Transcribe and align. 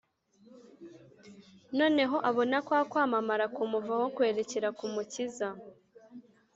Noneho 1.77 2.17
abona 2.29 2.57
kwa 2.67 2.81
kwamamara 2.91 3.45
kumuvaho 3.55 4.05
kwerekera 4.15 4.67
ku 4.77 4.85
Mukiza. 4.93 5.49